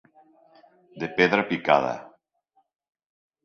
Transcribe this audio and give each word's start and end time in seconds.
De 1.03 1.07
pedra 1.21 1.47
picada. 1.51 1.95